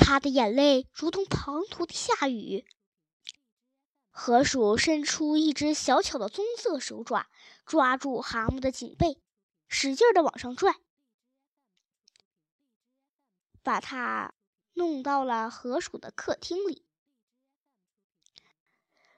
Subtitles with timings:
[0.00, 2.64] 他的眼泪如同滂沱的下雨。
[4.10, 7.28] 河鼠伸出一只小巧的棕色手爪，
[7.64, 9.20] 抓住蛤蟆的颈背，
[9.68, 10.74] 使劲的往上拽，
[13.62, 14.34] 把它
[14.74, 16.84] 弄到了河鼠的客厅里。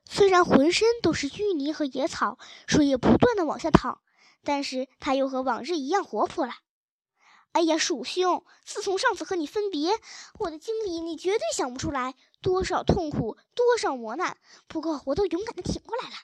[0.04, 4.02] 虽然浑身都是淤泥和野草，水也不断的往下淌，
[4.44, 6.52] 但是它又和往日一样活泼了。
[7.52, 8.44] 哎呀，鼠兄！
[8.64, 9.92] 自从上次和你分别，
[10.38, 14.38] 我的经历你绝对想不出来，多少痛苦，多少磨难。
[14.66, 16.16] 不过我都勇敢的挺过来了。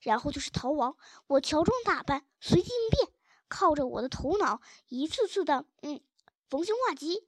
[0.00, 0.96] 然后就是逃亡，
[1.28, 3.12] 我乔装打扮，随机应变，
[3.48, 6.00] 靠着我的头脑，一次次的嗯
[6.50, 7.26] 逢凶化吉。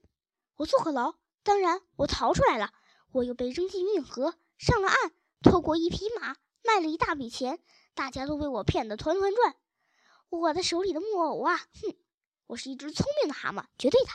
[0.57, 2.73] 我坐过牢，当然我逃出来了。
[3.13, 7.59] 我又被扔进运河，上了岸，透过一匹马，卖了一大笔钱，
[7.95, 9.55] 大家都被我骗得团团转。
[10.29, 11.95] 我的手里的木偶啊，哼！
[12.47, 14.09] 我是一只聪明的蛤蟆，绝对的。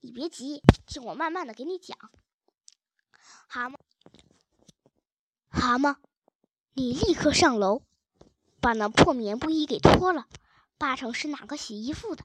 [0.00, 1.96] 你别急，听我慢慢的给你讲。
[3.46, 3.76] 蛤蟆，
[5.48, 5.96] 蛤蟆，
[6.74, 7.82] 你立刻上楼，
[8.60, 10.26] 把那破棉布衣给脱了，
[10.76, 12.24] 八成是哪个洗衣服的。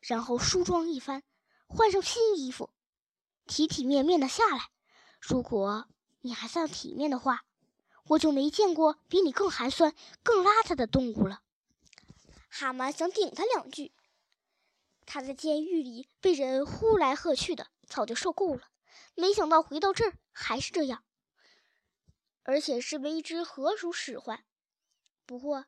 [0.00, 1.22] 然后梳妆一番，
[1.66, 2.70] 换上新衣服，
[3.46, 4.70] 体体面面的下来。
[5.20, 5.86] 如果
[6.22, 7.44] 你还算体面的话，
[8.04, 11.42] 我就没见过比你更寒酸、更邋遢的动物了。
[12.48, 13.92] 蛤蟆想顶他两句。
[15.10, 18.68] 他在监狱里被人呼来喝去的，早就受够了。
[19.14, 21.02] 没想到回到这儿还是这样，
[22.42, 24.44] 而且是被一只河鼠使唤。
[25.24, 25.64] 不过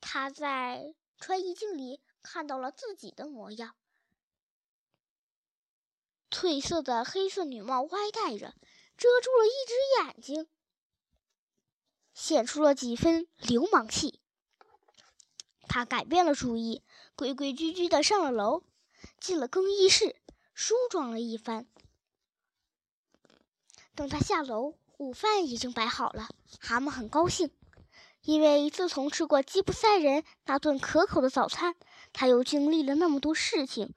[0.00, 3.76] 他在穿衣镜里看到了自己的模样，
[6.30, 8.54] 褪色的黑色女帽歪戴着，
[8.96, 10.48] 遮住了一只眼睛，
[12.14, 14.22] 显出了几分流氓气。
[15.68, 16.82] 他改变了主意，
[17.14, 18.64] 规规矩矩的上了楼。
[19.18, 20.16] 进了更衣室，
[20.54, 21.66] 梳妆了一番。
[23.94, 26.28] 等他下楼，午饭已经摆好了。
[26.58, 27.50] 蛤蟆很高兴，
[28.22, 31.74] 因为自从吃过吉普赛人那顿可口的早餐，
[32.12, 33.94] 他又经历了那么多事情，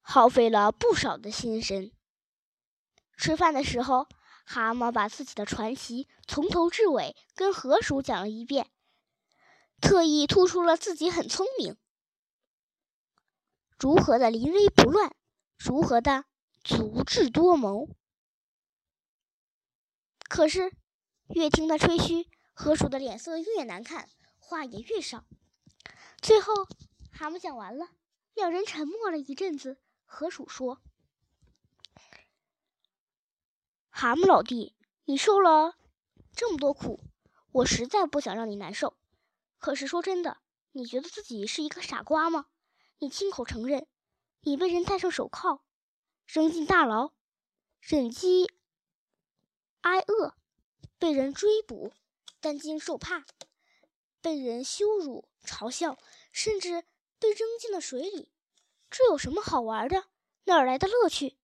[0.00, 1.92] 耗费了不少的心神。
[3.16, 4.06] 吃饭的时候，
[4.44, 8.70] 蛤蟆把自己的传奇从头至尾跟河鼠讲了一遍，
[9.80, 11.76] 特意突出了自己很聪明。
[13.78, 15.14] 如何的临危不乱，
[15.58, 16.24] 如何的
[16.64, 17.88] 足智多谋。
[20.28, 20.72] 可是，
[21.28, 25.24] 越听他吹嘘，河鼠的脸色越难看，话也越少。
[26.22, 26.66] 最后，
[27.12, 27.90] 蛤蟆讲完了，
[28.34, 29.78] 两人沉默了一阵子。
[30.04, 30.80] 河鼠说
[33.90, 35.76] ：“蛤蟆老弟，你受了
[36.32, 37.04] 这么多苦，
[37.52, 38.96] 我实在不想让你难受。
[39.58, 40.38] 可是说真的，
[40.72, 42.46] 你觉得自己是一个傻瓜吗？”
[42.98, 43.86] 你亲口承认，
[44.40, 45.60] 你被人戴上手铐，
[46.26, 47.12] 扔进大牢，
[47.80, 48.50] 忍饥
[49.82, 50.34] 挨饿，
[50.98, 51.92] 被人追捕，
[52.40, 53.26] 担惊受怕，
[54.22, 55.98] 被人羞辱嘲笑，
[56.32, 56.84] 甚至
[57.18, 58.32] 被扔进了水里。
[58.88, 60.04] 这有什么好玩的？
[60.44, 61.36] 哪来的乐趣？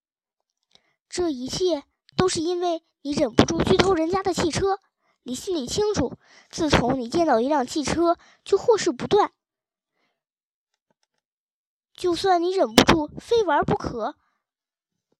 [1.10, 1.84] 这一切
[2.16, 4.80] 都是因为你忍不住去偷人家的汽车。
[5.24, 6.16] 你心里清楚，
[6.50, 9.32] 自从你见到一辆汽车，就祸事不断。
[12.02, 14.16] 就算你忍不住非玩不可，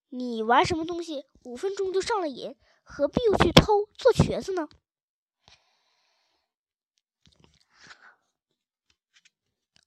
[0.08, 4.68] 你玩什么东西五分钟就上了瘾，何必又去偷做瘸子呢？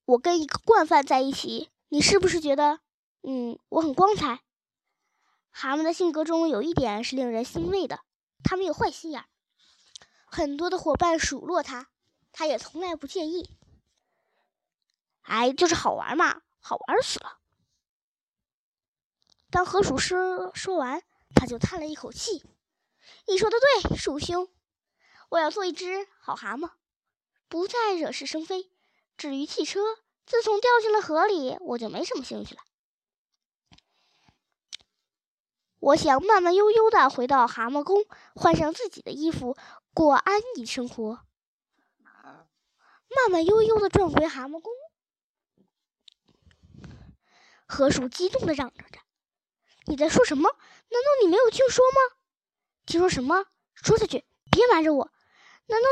[0.06, 2.80] 我跟一个惯犯在一起，你是不是觉得，
[3.24, 4.40] 嗯，我很光彩？
[5.52, 8.00] 蛤蟆的性格中有一点是令人欣慰的，
[8.42, 9.26] 他没有坏心眼。
[10.28, 11.90] 很多的伙伴数落他，
[12.32, 13.50] 他也从来不介意。
[15.24, 16.44] 哎，就是好玩嘛。
[16.68, 17.38] 好玩死了！
[19.52, 21.04] 当河鼠说说完，
[21.36, 22.44] 他就叹了一口气
[23.30, 24.50] ：“你说的对，鼠兄，
[25.30, 26.72] 我要做一只好蛤蟆，
[27.48, 28.72] 不再惹是生非。
[29.16, 29.80] 至于汽车，
[30.26, 32.62] 自从掉进了河里，我就没什么兴趣了。
[35.78, 39.56] 我想慢慢悠悠的回到蛤蟆宫，换上自己的衣服，
[39.94, 41.20] 过安逸生活。
[42.12, 44.74] 慢慢悠悠的转回蛤蟆宫。”
[47.68, 49.00] 河鼠激动的嚷嚷着
[49.86, 50.50] ：“你在说什么？
[50.50, 52.16] 难道你没有听说吗？
[52.86, 53.46] 听说什么？
[53.74, 55.12] 说下去，别瞒着我。
[55.68, 55.88] 难道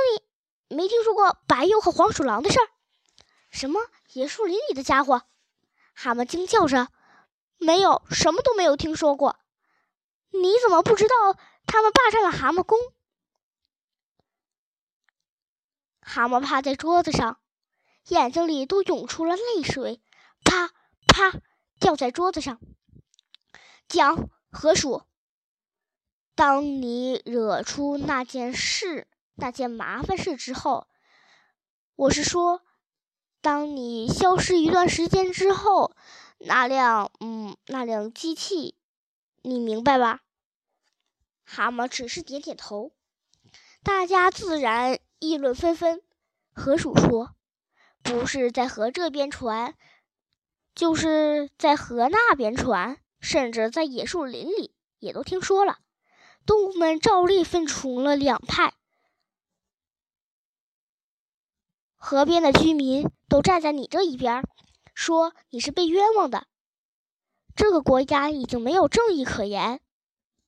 [0.70, 2.68] 你没听说过白鼬和黄鼠狼的事儿？
[3.50, 3.82] 什么
[4.14, 5.24] 野树林里的家伙？”
[5.96, 6.90] 蛤蟆惊叫着
[7.58, 9.40] ：“没有，什么都没有听说过。
[10.30, 12.78] 你怎么不知道他们霸占了蛤蟆宫？”
[16.02, 17.40] 蛤蟆趴在桌子上，
[18.08, 20.02] 眼睛里都涌出了泪水，
[20.44, 20.70] 啪
[21.08, 21.42] 啪。
[21.94, 22.60] 掉在桌子上，
[23.88, 25.04] 讲河鼠，
[26.34, 30.88] 当你惹出那件事、那件麻烦事之后，
[31.96, 32.64] 我是说，
[33.42, 35.96] 当你消失一段时间之后，
[36.40, 38.76] 那辆嗯，那辆机器，
[39.44, 40.22] 你明白吧？
[41.44, 42.92] 蛤蟆只是点点头。
[43.84, 46.02] 大家自然议论纷纷。
[46.56, 47.36] 河鼠说
[48.02, 49.76] ：“不是在河这边传，
[50.76, 55.80] 就是在河那边传，甚至在野树林里也都听说了。”
[56.46, 58.74] 动物们照例分成了两派，
[61.96, 64.44] 河边的居民都站在你这一边，
[64.94, 66.48] 说你是被冤枉的，
[67.56, 69.80] 这个国家已经没有正义可言。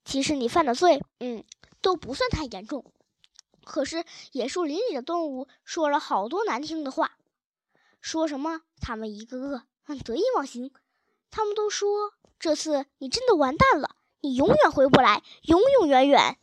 [0.03, 1.45] 其实你犯的罪，嗯，
[1.79, 2.91] 都不算太严重。
[3.63, 7.17] 可是野树林里的动物说了好多难听的话，
[8.01, 10.71] 说什么他们一个个很得意忘形，
[11.29, 13.95] 他们都说这次你真的完蛋了。
[14.21, 16.39] 你永远回不来，永永远远。